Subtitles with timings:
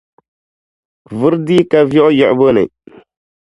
[1.17, 2.63] Vuri dii ka viɣu yiɣibu ni.